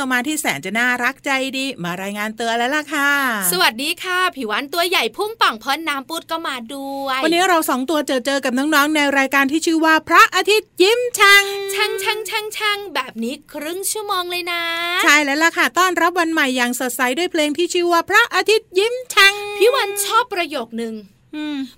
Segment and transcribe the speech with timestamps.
[0.00, 3.10] เรามาที่แสนจะน่ารักใจดีมารายงานเตือนแล้วล่ะค่ะ
[3.52, 11.44] สวัสดีค่ะ ผิววันตัวใหญ่พุ่งป่องพ้นน้ำปุดก็มาด้วย วันนี้เราสองตัวเจอเจอกับน้องๆในรายการที่ชื่อว่าพระอาทิตย์ยิ้มช่าง
[11.74, 14.62] ช่างช่างช่างช่างแบบนี้ครึ่งชั่วโมงเลยนะ
[15.04, 20.94] ใช่แล้วล่ะค่ะ ต้อนรับวันใหม่อย่างสดใสด้วยเพลงที่ชื่อว่าพระอาทิตย์ยิ้มช่างพี่วันชอบประโยคหนึ่ง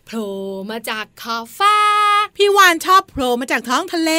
[0.05, 0.29] โผล่
[0.71, 1.77] มาจากขอบฟ้า
[2.37, 4.11] พี่วานชอบโผล่มาจากท้องทะเล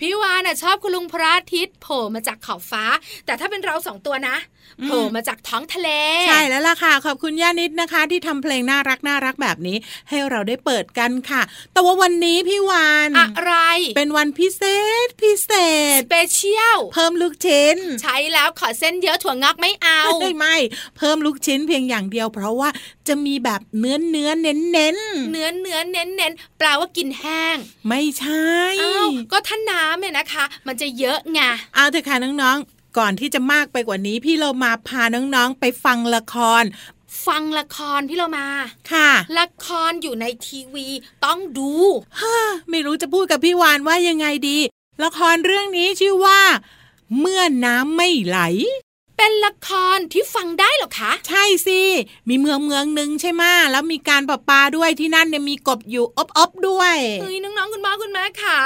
[0.00, 2.84] พี่วานอะชอบคุณลุงพระอาทิตย์โผล่มาจากขอบฟ้า
[3.26, 4.36] แต่ถ้าเป็นเราสองตัวนะ
[4.82, 5.88] โผล่มาจากท้องทะเล
[6.28, 9.76] ใช่แล้วล่ะค่ะ ขอบคุณย่านิดนะคะ ที่ทำเพลงน่ารักน่ารักแบบนี้
[10.08, 11.42] ให้เราได้เปิดกันค่ะ
[11.72, 13.54] แต่ว่าวันนี้พี่วานอะไร
[13.96, 14.62] เป็นวันพิเศ
[15.06, 15.50] ษพิเศ
[15.98, 20.56] ษ special เพิ่มลูกชิ้น ใช่แล้วขอเส้นเยอะถั่วงอกไม่เอาไม่ไม่
[20.96, 22.68] เพิ่มลูกชิ้นเพียงอย่างเดียว เพราะว่า
[23.08, 24.96] จะมีแบบเนื้อเนื้อเน้นเน้น
[25.30, 27.56] เนื้อเนื้อเน้นเน้นแปลว่ากินแห้ง
[27.88, 28.48] ไม่ใช่
[28.82, 31.40] อ้าวก็ท่าน้ำเนี่ยนะคะ มันจะเยอะไง
[31.74, 32.58] เอาเถอะค่ะน้อง
[32.98, 36.62] ก่อนที่จะมากไปกว่านี้ พี่เรามาพาน้องๆไปฟังละคร
[37.26, 38.46] ฟังละครพี่เรามา
[38.92, 40.86] ค่ะ ละครอยู่ในทีวี
[41.24, 41.72] ต้องดู
[42.20, 42.36] ฮ่า
[42.70, 44.58] ไม่รู้จะพูดกับพี่วานว่ายังไงดี
[45.04, 46.40] ละครเรื่องนี้ชื่อว่า
[47.20, 48.38] เมื่อน้ำไม่ไหล
[49.16, 51.80] เป็นละครที่ฟังได้หรอคะ ใช่สิ
[52.28, 56.04] มีเมืองเมืองหนึ่งใช่ไหมแล้วมีการประปาด้วยที่นั่นเนี่ยมีกบอยู่
[56.38, 58.58] อบๆด้วย เฮ้ยน้องๆคุณพ่อคุณแม่ค่ะ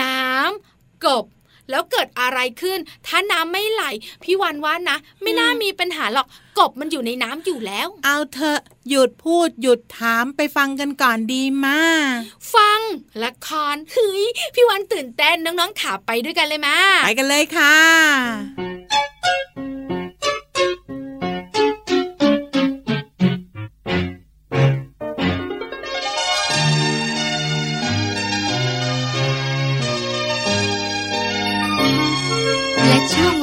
[0.00, 1.24] น้ำกบ
[1.70, 3.84] แล้วเกิดอะไรขึ้น ถ้าน้ำไม่ไหล
[4.22, 6.26] พี่วันว่านะ ไม่น่ามีปัญหาหรอก
[6.58, 11.80] กบมันอยู่ในน้ำอยู่แล้ว เอาเถอะหยุดพูดหยุดถามไปฟังกันก่อนดีมา
[12.54, 12.80] ฟัง
[13.22, 14.24] ละครเฮ้ย
[14.54, 17.74] พี่วันตื่นเต้นน้องๆขาไปด้วยกันเลยมาไปกันเลยค่ะ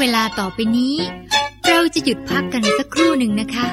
[0.01, 0.95] เวลาต่อไปนี้
[1.67, 3.67] เราจะหยุดพักกันสักครู่หนึ่งนะคะ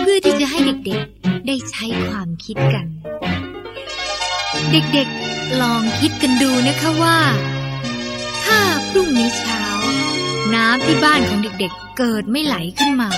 [0.00, 2.86] เพื่อที่จะให้เด็กๆได้ใช้ความคิดกัน
[4.72, 7.18] เด็กๆลองคิดกันดูนะคะว่า
[8.44, 8.58] ถ้า
[8.88, 9.62] พรุ่งนี้เช้า
[10.54, 13.10] น้ำที่บ้านของเด็กๆ เกิดไม่ไหลขึ้นมา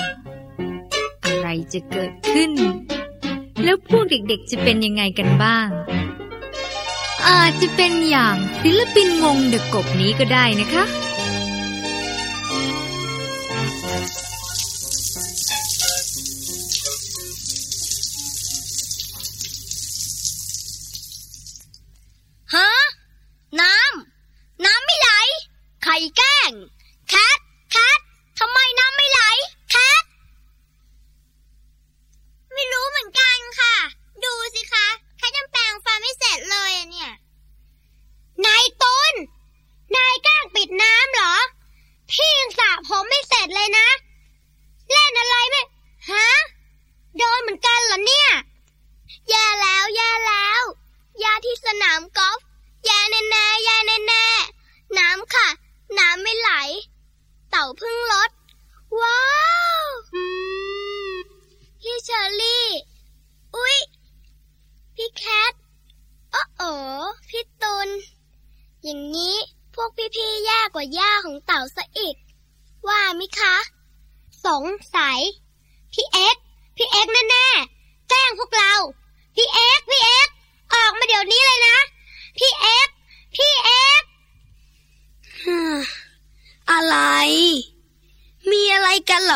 [1.24, 2.52] อะไรจะเกิดขึ้น
[3.64, 5.68] แล้วพวกเด็กๆจะเป็นยังไงกันบ้าง
[7.28, 10.86] อาจจะเป็นอย่างศิลปินงงเดอะกบนี้ก็ได้นะคะ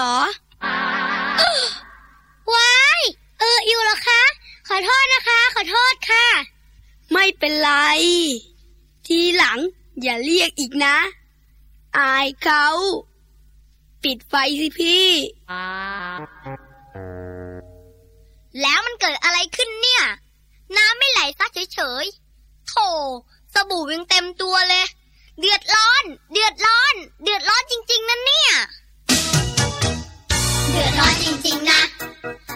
[0.01, 0.35] รกัน
[1.37, 1.61] เหรอ
[2.55, 3.03] ว้าย
[3.39, 4.23] เอออยู่เหรอคะ
[4.69, 6.27] ขอโทษนะคะ ขอโทษค่ะ
[7.13, 7.71] ไม่เป็นไร
[9.07, 9.59] ทีหลัง
[10.03, 10.97] อย่าเรียกอีกนะ
[11.99, 12.67] อายเขา
[14.05, 15.09] ปิดไฟสิพี่
[18.61, 20.03] แล้วมันเกิดอะไรขึ้นเนี่ย
[20.77, 22.75] น้ำไม่ไหลซักเฉยๆโถ
[23.55, 24.87] สบู่ยังเต็มตัวเลย
[25.39, 31.81] เดือดร้อน เดือดร้อน เดือดร้อนจริง ๆนั่นเนี่ยเดือดร้อนจริงๆนะ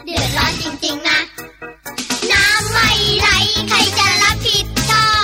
[0.05, 1.19] เดือดร้อนจริงๆนะ
[2.33, 3.29] น้ำไม่ไหล
[3.69, 5.09] ใครจะรับผิดชอ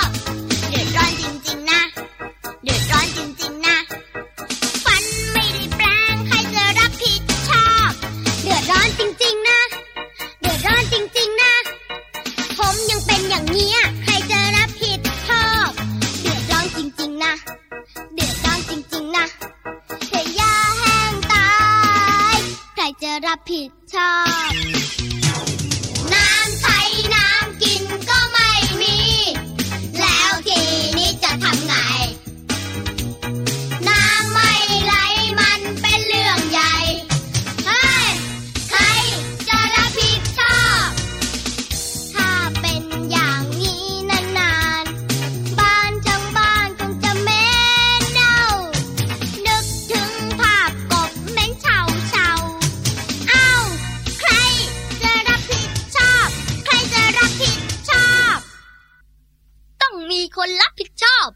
[60.11, 61.27] มีคนรับผิดชอบ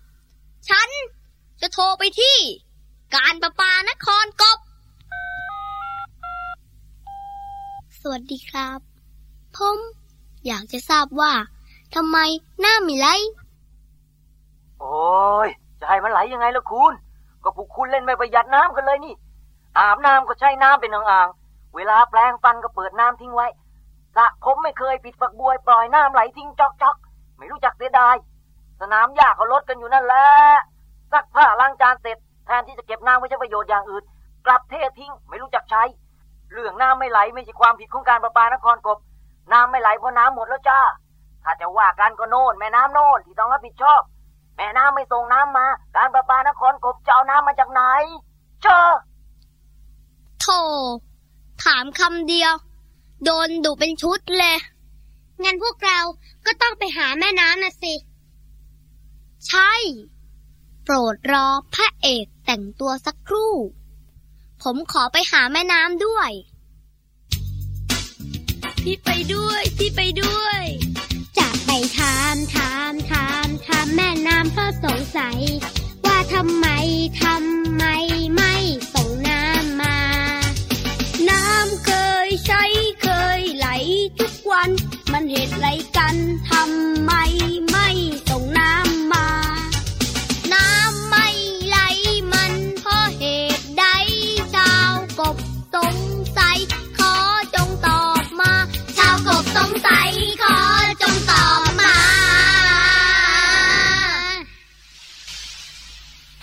[0.69, 0.89] ฉัน
[1.62, 2.38] จะโทรไปที่
[3.16, 4.60] การประปานครกบ
[8.00, 8.80] สวัสดีครับ
[9.57, 9.77] ผม
[10.48, 11.33] อยากจะทราบว่า
[11.95, 12.18] ทำไม
[12.60, 13.07] หน้ามีไร
[14.80, 14.98] โอ้
[15.48, 15.50] ย
[15.80, 16.94] จะให้มันไหลยังไงล่ะคุณ
[17.44, 19.16] ก็พวกคุณเล่นไม่ประหยัดน้ำกันเลยนี่
[19.78, 23.48] อาบน้ำก็ใช้น้ำเป็นอ่างๆเวลาแปลงฟันก็เปิดน้ำทิ้งไว้
[24.16, 28.16] สระผมไม่เคยปิดฝักบัวปล่อยน้ำไหลทิ้งจอกๆไม่รู้จักเสียดาย
[28.81, 30.25] สนามหญ้าก็ลดกันอยู่นั่นแหละ
[31.12, 34.04] ซักผ้าล้างจานเสร็จแทนที่จะเก็บน้ำไว้ใช้ประโยชน์อย่างอื่น
[34.45, 35.83] กลับเททิ้งไม่รู้จักใช้
[36.51, 38.98] เรื่องน้ำไม่ไหลไม่ใช่ความผิดของการประปานครกบ
[39.51, 40.80] น้ำไม่ไหลเพราะน้ำหมดแล้วจ้า
[41.44, 44.02] ถ้าจะว่ากันก็โน่นแม่น้ำโน่นที่ต้องรับผิดชอบ
[44.57, 47.81] แม่น้ำไม่ส่งน้ำมา การประปานครกบจะเอาน้ำมาจากไหน
[48.64, 48.90] เจอ
[50.42, 50.59] โธ่
[51.64, 52.54] ถามคำเดียว
[53.23, 54.57] โดนดุเป็นชุดเลย
[55.44, 56.00] งั้นพวกเรา
[56.45, 57.94] ก็ต้องไปหาแม่น้ำนะสิ
[59.47, 59.73] ใช่
[60.83, 63.54] โปรดรอพระเอกแต่งตัวสักครู่
[64.61, 66.31] ผมขอไปหาแม่น้ำด้วย
[68.83, 70.64] พี่ไปด้วย พี่ไปด้วย
[71.37, 75.40] จะไปถามถามถามถามแม่น้ำเพราะสงสัย
[76.06, 76.68] ว่าทำไม
[77.23, 77.83] ทำไม
[78.35, 78.54] ไม่
[78.94, 79.97] ส่งน้ำมา
[81.30, 81.92] น้ำเค
[82.28, 82.64] ยใช้
[83.02, 83.07] เค
[83.40, 83.68] ยไหล
[84.19, 84.69] ทุกวัน
[85.11, 86.16] มันเหตุไรกัน
[86.52, 87.11] ทำไม
[87.71, 87.87] ไม่
[88.30, 89.05] ส่งน้ำ
[99.68, 100.57] งสัยขอ
[101.02, 101.95] จงตอบมา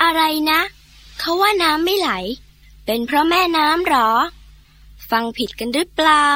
[0.03, 0.61] อะไรนะ
[1.19, 2.11] เขาว่าน้ำไม่ไหล
[2.87, 4.11] เป็นเพราะแม่น้ำหรอ
[5.11, 6.27] ฟังผิดกันหรือเปล่า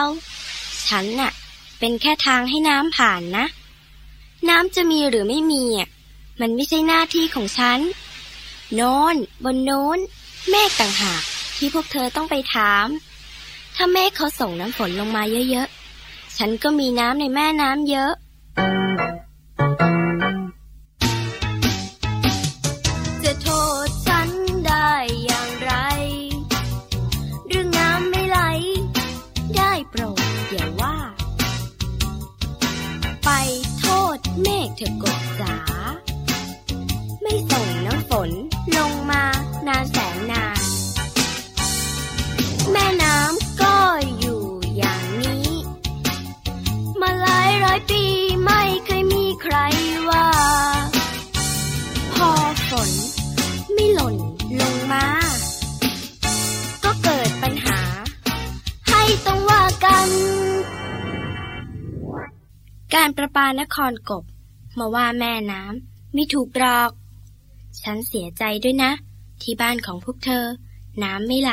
[0.86, 1.32] ฉันน่ะ
[1.78, 3.46] เป็นแค่ทางให้น้ำผ่านนะ
[4.48, 5.88] น้ำจะมีหรือไม่มีอะ
[6.40, 7.78] มันไม่ใช่หน้าที่ของฉัน
[8.74, 9.14] โน้น
[9.44, 9.98] บนโน้น
[10.50, 11.22] เมฆต่างหาก
[11.56, 12.86] ที่พวกเธอต้องไปถาม
[13.76, 15.68] ถ้าเมฆเขาส่งน้ำฝนลงมาเยอะ
[16.38, 18.12] ฉันก็มีน้ำในแม่น้ำเยอะ
[62.96, 64.24] การประปานครกบ
[64.78, 66.90] มาว่าแม่น้ำไม่ถูกหรอก
[67.82, 68.92] ฉันเสียใจด้วยนะ
[69.42, 70.44] ที่บ้านของพวกเธอ
[71.02, 71.52] น้ำไม่ไหล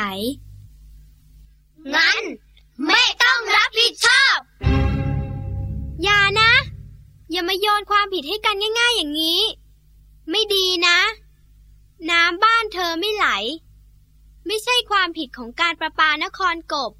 [1.94, 2.24] งั้น
[2.88, 4.38] ไม่ต้องรับผิดชอบ
[6.04, 6.52] อย่านะ
[7.32, 9.42] อย่ามาโยนความผิดให้กันง่าย ๆ อย่างนี้
[10.30, 11.00] ไม่ดีนะ
[12.12, 13.28] น้ำบ้านเธอไม่ไหล
[14.46, 16.92] ไม่ใช่ความผิดของการประปานครกบ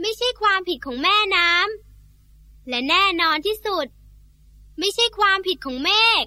[0.00, 1.89] ไม่ใช่ความผิดของแม่น้ำ
[2.70, 3.86] และแน่นอนที่สุด
[4.78, 5.90] ไม่ใช่ความผิดของเม
[6.22, 6.24] ฆ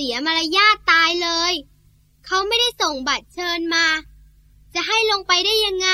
[0.00, 1.52] สียมารยาทตายเลย
[2.26, 3.86] เขาไม่ได้ส่งบัตรเชิญมา
[4.74, 5.90] จะให้ลงไปได้ยังไง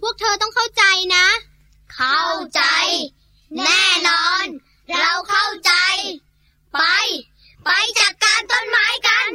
[0.00, 0.84] พวกเธอต้องเข้าใจ
[1.16, 1.26] นะ
[1.94, 2.22] เข้า
[2.54, 2.62] ใจ
[3.64, 4.46] แน่นอน
[5.00, 5.72] เราเข้าใจ
[6.72, 6.78] ไป
[7.64, 7.70] ไป
[8.00, 9.30] จัดการต้นไม้กัน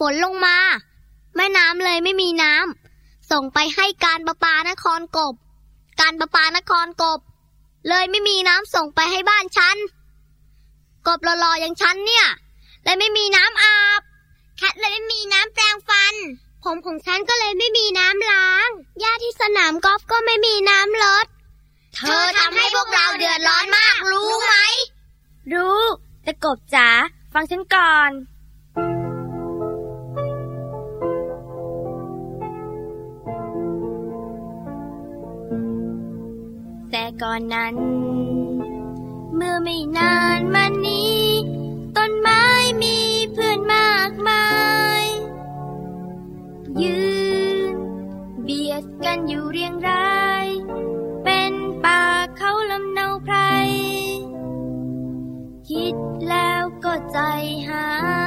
[0.00, 0.56] ฝนลงมา
[1.36, 5.34] แม่น้ำเลยไม่มีน้ำส่งไปให้การประปานครกบ
[6.00, 7.20] การประปานครกบ
[7.88, 9.76] เลยไม่มีน้ำส่งไปให้บ้านฉัน
[11.06, 12.26] กบหล่อๆอย่างฉันเนี่ย
[12.84, 14.00] เลยไม่มีน้ำอาบ
[14.56, 16.14] แคทเลยไม่มีน้ำแปรงฟัน
[16.64, 18.68] ผมของฉันก็เลยไม่มีน้ำล้าง
[19.00, 21.26] หญ้าที่สนามกอล์ฟก็ไม่มีน้ำลด
[21.94, 24.54] เธอทำให้พวกเราเดือดร้อนมากรู้ไหม
[25.52, 25.82] รู้
[26.24, 26.88] แต่กบจ๋า
[27.32, 28.10] ฟังฉันก่อน
[37.22, 37.76] ก่อนนั้น
[39.34, 41.24] เมื่อไม่นานมานี้
[41.96, 42.44] ต้นไม้
[42.82, 42.96] มี
[43.32, 44.46] เพื่อนมากมา
[45.02, 45.04] ย
[46.82, 47.00] ยื
[47.72, 47.74] น
[48.42, 50.46] เบียดกันอยู่เรียงราย
[51.24, 52.02] เป็นป่า
[52.36, 53.36] เขาลำเนาไพร
[55.68, 55.96] คิด
[56.28, 57.18] แล้วก็ใจ
[57.68, 57.86] หา
[58.18, 58.19] ย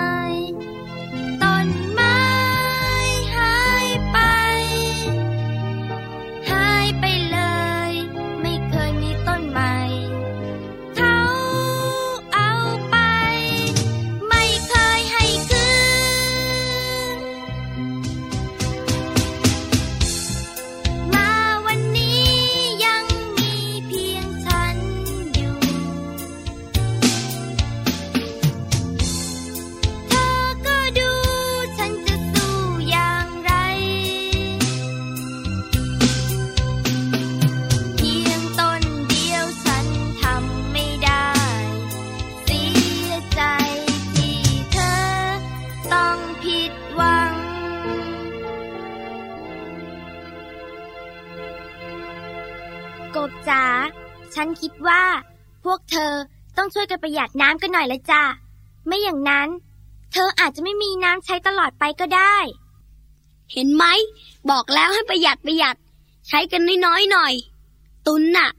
[56.74, 58.24] ช่วยกันประหยัดน้ำกันหน่อยละจ้ะ
[58.86, 59.50] ไม่อย่างนั้น
[60.12, 62.36] เธออาจจะไม่มีน้ำใช้ตลอดไปก็ได้
[63.52, 63.86] เห็นไหม
[64.50, 65.78] บอกแล้วให้ประหยัดประหยัด
[66.28, 67.34] ใช้กันน้อยๆหน่อย
[68.08, 68.50] ตุนน่ะ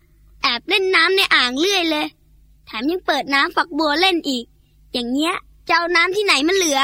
[0.43, 2.07] แอบเล่นน้ำในอ่างเรื่อยเลย
[2.67, 4.45] แถมยังเปิดน้ำฝักบัวเล่นอีก
[4.93, 5.35] อย่างเงี้ย
[5.69, 6.81] จะเอาน้ำที่ไหนมันเหลือ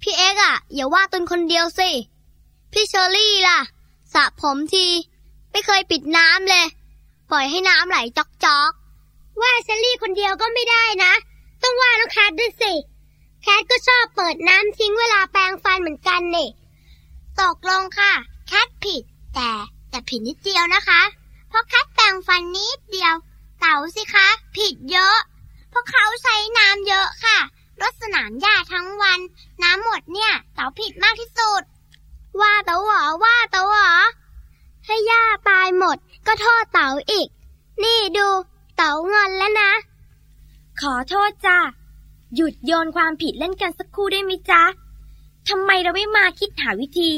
[0.00, 1.90] พี่เอ็กอะอย่าว่าตุนคนเดียวสิ
[2.72, 3.58] พี่เชอรี่ล่ะ
[4.12, 4.86] สระผมที
[5.50, 6.66] ไม่เคยปิดน้ำเลย
[7.30, 8.85] ปล่อยให้น้ำไหลจอกจอกๆ
[9.40, 11.12] ว่าเชอรี่คนเดียวก็ไม่ได้นะ
[11.62, 12.72] ต้องว่าน้องแคทด้วยสิ
[13.42, 16.48] แคทก็ชอบเปิดน้ำทิ้งเวลาแปรงฟันเหมือนกันนี่
[17.40, 18.12] ตกลงค่ะ
[18.46, 19.02] แคทผิด
[19.34, 19.50] แต่
[19.90, 21.02] แต่ผิดนิดเดียวนะคะ
[21.48, 23.14] เพราะแคทแปรงฟันนิดเดียว
[23.60, 24.26] เต๋าสิคะ
[24.56, 25.16] ผิดเยอะ
[25.70, 27.38] เพราะเขาใช้น้ำเยอะค่ะ
[27.80, 29.20] รดสนามหญ้าทั้งวัน
[29.62, 31.62] น้ำหมดเนี่ย เต๋าผิดมากที่สุด
[32.40, 33.90] ว่าเต๋าหรอว่าเต๋าหรอ
[34.86, 37.28] ถ้หญ้าตายหมดก็โทษเต๋าอีก
[37.82, 38.28] นี่ดู
[38.76, 39.72] เต๋างอนแล้วนะ
[40.80, 41.58] ขอโทษจ้ะ
[42.34, 44.62] หยุดโยนความผิดเล่นกันสักครู่ได้ไหมจ๊ะ
[45.48, 47.10] ทำไมเราไม่มาคิดหาวิธี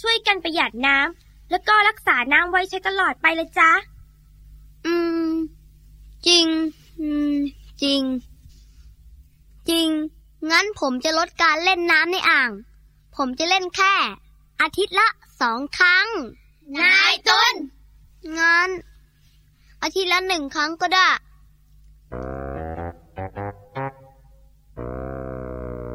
[0.00, 3.70] ช่วยกันประหยัดน้ำแล้วก็รักษาน้ำไว้ใช้ตลอดไปเลยจ๊ะ
[4.86, 4.94] อื
[5.26, 5.30] ม
[6.26, 6.46] จริง
[7.00, 7.34] อืม
[7.82, 8.02] จริง
[9.68, 9.88] จริง
[10.50, 12.50] งั้นผมจะลดการเล่นน้ำในอ่าง
[13.16, 13.94] ผมจะเล่นแค่
[14.60, 15.08] อาทิตย์ละ
[15.40, 16.06] สองครั้ง
[16.80, 17.54] นายตุน
[18.38, 18.70] งั้น
[19.84, 21.08] อาทิตย์ละหนึ่งครั้งก็ได้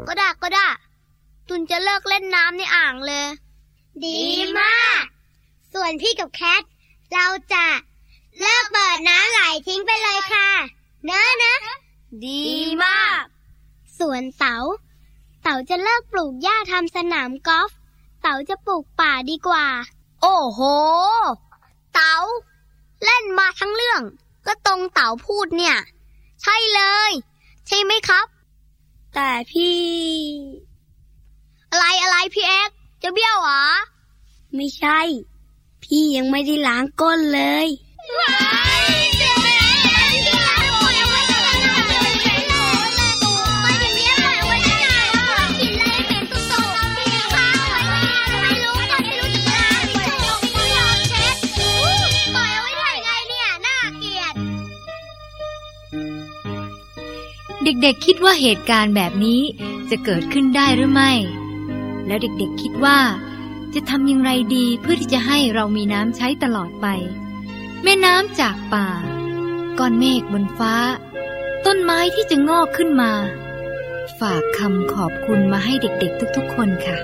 [0.07, 0.67] ก็ได้ก็ได้
[1.47, 3.27] ตุนจะเลิกเล่นน้ำในอ่างเลย
[4.05, 4.21] ดี
[4.59, 5.03] มาก
[5.73, 6.63] ส่วนพี่กับแคท
[7.13, 7.65] เราจะ
[8.39, 10.49] เลิกเปิดน้ำไหลทิ้งไปเลยค่ะ
[11.05, 11.55] เนอะนะ
[12.25, 12.47] ดี
[12.83, 13.21] มาก
[13.99, 14.57] ส่วนเต๋า
[15.41, 17.69] เต๋าจะเลิกปลูกหญ้าทำสนามกอล์ฟ
[18.21, 19.67] เต๋าจะปลูกป่าดีกว่า
[20.21, 21.18] โอ้โหเต๋าเล่นมา
[23.59, 24.01] ทั้งเรื่อง
[24.47, 25.77] ก็ตรงเต๋าพูดเนี่ย
[26.43, 27.11] ใช่เลย
[27.67, 28.25] ใช่ไหมครับ
[29.13, 29.79] แต่พี่
[31.69, 33.63] อะไรอะไรพี่เอ็กซ์จะเบี้ยวเหรอ
[34.55, 34.99] ไม่ใช่
[35.83, 37.67] พี่ยังไม่ได้ล้างก้นเลย
[57.63, 59.41] เด็กๆคิดว่าเหตุการณ์แบบนี้
[59.89, 61.11] จะเกิดขึ้นได้หรือไม่
[62.07, 62.99] แล้วเด็กๆคิดว่า
[63.73, 66.87] จะทำอย่างไรดีเพื่อที่จะให้เรามีน้ำใช้ตลอดไป
[67.83, 68.87] แม่น้ำจากป่า
[69.79, 70.75] ก้อนเมฆบนฟ้า
[71.65, 73.11] ต้นไม้ที่จะงอกขึ้นมา
[74.19, 76.97] ฝากคำขอบคุณมาให้เด็กๆทุกๆคนค่ะ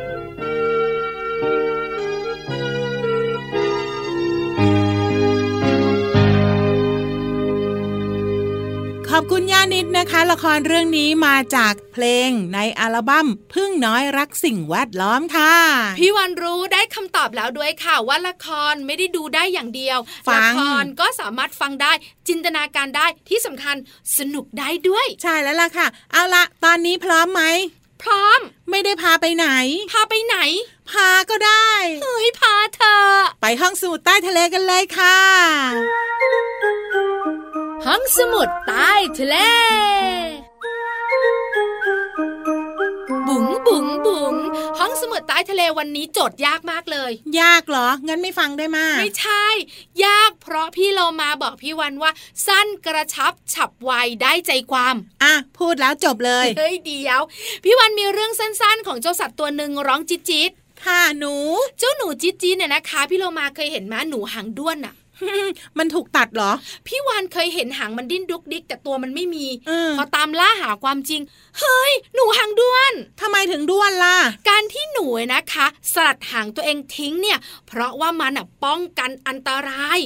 [9.17, 15.53] อบคุณย่านิดนะคะ ละครเรื่องนี้มาจากเพลงในอัลบั้มพึ่งน้อยรักสิ่งแวดล้อมค่ะ
[15.99, 19.97] พี่วันรู้ได้คำตอบแล้วด้วยค่ะ ว่าละครไม่ได้ดูได้อย่างเดียว
[20.27, 21.91] ฟัละงครก็สามารถฟังได้
[22.27, 23.75] จินตนาการได้ที่สำคัญ
[24.17, 27.41] สนุกได้ด้วย ใช่แล้วล่ะค่ะ เอาละตอนนี้พร้อมไหม
[28.03, 29.47] พร้อม ไม่ได้พาไปไหน
[29.91, 30.37] พาไปไหน
[30.91, 31.71] พาก็ได้
[32.03, 33.05] เฮ้ยพาเธอ
[33.41, 35.19] ไปห้องสมุดใต้ทะเลกันเลยค่ะ
[37.83, 39.35] ห้องสมุดใต้ทะเล
[43.27, 44.35] บุ๋งบุ๋งบุ๋ง
[44.79, 47.11] ห้องสมุดใต้ทะเลวันนี้โจทย์ยากมากเลย
[47.41, 49.45] ยากเหรอ งั้นไม่ฟังได้มาไม่ใช่
[50.05, 52.11] ยากเพราะพี่เรามาบอกพี่วันว่า
[52.47, 57.21] สั้นกระชับฉับไวได้ใจความ อะ พูดแล้วจบเลย เฮ้ยเดียว
[57.63, 60.51] พี่วันมีเรื่องสั้นๆ ของเจ้าสัตว์ตัวหนึ่งร้องจิตจิต
[60.85, 61.35] ค่ะหนู
[61.79, 64.95] เจ้าหนูจิตจิตเนี่ยนะคะ พี่เรามาเคยเห็นม้าหนูหางด้วนอะ
[65.77, 66.51] มันถูกตัดเหรอ
[66.87, 71.21] พี่วานเคยเห็นหางมันดิ้นดุกดิกแต่ตัวมันไม่มีเออพอตามล่าหาความจริง
[71.59, 74.17] เฮ้ย หนูหางด้วนทำไมถึงด้วนล่ะ
[74.49, 79.99] การที่หนูนะคะ สลัดหางตัวเองทิ้งเนี่ย เพราะว่ามันอะป้องกันอันตราย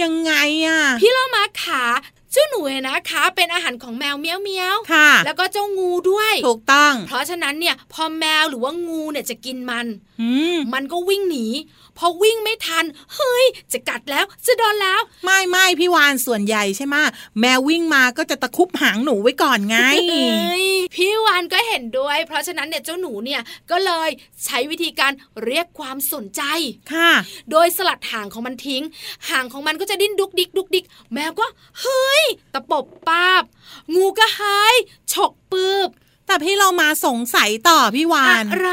[0.00, 0.32] ยังไง
[0.66, 1.84] อะ พี่เรามาขา
[2.32, 9.86] เจ้าหนูนะคะ เป็นอาหารของแมวเมี้ยวเมียวๆค่ะ แล้วก็เจ้างูด้วย ถูกต้อง เพราะฉะนั้นเนี่ย พอแมวหรือว่างูเนี่ยจะกินมัน
[10.20, 11.46] อืมมันก็วิ่งหนี
[11.98, 17.02] พอวิ่งไม่ทัน เฮ้ย จะกัดแล้วจะโดนแล้ว ไม่ไม่พี่วานส่วนใหญ่ใช่ไหมะ
[17.40, 19.78] แมววิ่งมาก็จะตะคุบหางหนูไว้ก่อนไง
[20.10, 24.08] เอ้ยพี่วานก็เห็นด้วย เพราะฉะนั้นเนี่ยเจ้าหนูเนี่ยก็เลย
[24.44, 25.12] ใช้วิธีการ
[25.44, 26.42] เรียกความสนใจ
[26.92, 27.10] ค่ะ
[27.50, 28.82] โดยสลัดหางของมันทิ้ง
[29.30, 31.46] หางของมันก็จะดิ้นดุกดิกดุกดิก แมวก็
[31.80, 32.24] เฮ้ย
[32.54, 33.44] ตะปบปาบ
[33.94, 34.74] งูก็หาย
[35.12, 35.90] ฉกปืบ
[36.26, 38.72] แต่พี่เรามาสงสัยต่อพี่วานอะไร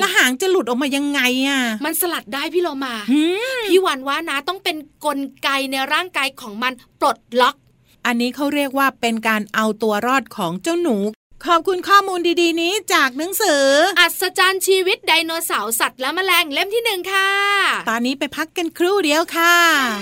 [0.00, 2.94] แล้วหางจะหลุดออกมายังไงอะ มันสลัดได้พี่เรามา
[3.68, 7.56] พี่วานว่านะต้องเป็นนกลไกในร่างกายของมันปลดล็อก
[8.06, 10.96] อันนี้เขาเรียกว่าเป็นการเอาตัวรอดของเจ้าหนู
[11.46, 13.64] ขอบคุณข้อมูลดีๆ นี้จากหนังสือ
[14.00, 17.30] อัศจรรย์ชีวิตไดโนเสาร์สัตว์และแมลงเล่มที่หนึ่งค่ะ
[17.88, 19.54] ตอนนี้ไปพักกันครู่เดียวค่ะ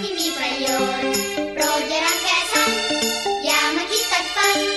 [0.04, 0.66] ที่มีประโย
[0.98, 1.06] ชน์
[1.54, 2.18] โปรดอย่ารัง
[2.52, 2.70] ฉัน
[3.46, 4.75] อย่ามาคิดตัดฟัน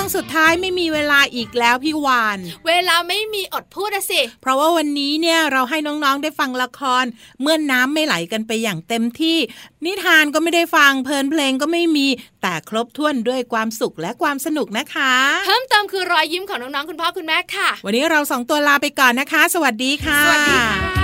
[0.00, 7.04] ช่วงสุดท้ายไม่มีเวลาอีกแล้วพี่วาน เวลาไม่มีอดพูดสิ เพราะว่าวันนี้เนี่ยเราให้น้องๆได้ฟังละคร
[7.40, 9.38] เมื่อนน้ำไม่ไหลกันไปอย่างเต็มที่
[9.84, 12.06] นิทานก็ไม่ได้ฟังเพลินเพลงก็ไม่มี
[12.42, 15.12] แต่ครบถ้วนด้วยความสุขและความสนุกนะคะ
[15.46, 20.97] เพิ่มเติมคือรอยยิ้มของน้องๆคุณพ่อคุณแม่ค่ะ วันนี้เราสองตัวลาไปก่อนนะคะ สวัสดีค่ะ สวัสดีค่ะ